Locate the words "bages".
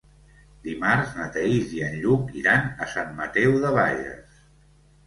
3.79-4.43